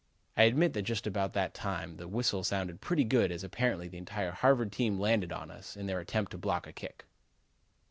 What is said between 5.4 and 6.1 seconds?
us in their